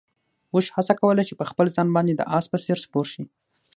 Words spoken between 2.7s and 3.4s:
سپور شي.